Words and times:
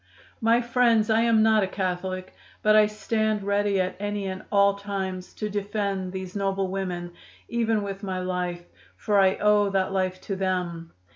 "My 0.41 0.61
friends, 0.63 1.11
I 1.11 1.21
am 1.21 1.43
not 1.43 1.61
a 1.61 1.67
Catholic, 1.67 2.33
but 2.63 2.75
I 2.75 2.87
stand 2.87 3.43
ready 3.43 3.79
at 3.79 3.95
any 3.99 4.25
and 4.25 4.41
all 4.51 4.73
times 4.73 5.31
to 5.35 5.47
defend 5.47 6.11
these 6.11 6.35
noble 6.35 6.69
women, 6.69 7.11
even 7.49 7.83
with 7.83 8.01
my 8.01 8.19
life, 8.19 8.65
for 8.97 9.19
I 9.19 9.35
owe 9.35 9.69
that 9.69 9.91
life 9.93 10.19
to 10.21 10.35
them." 10.35 10.91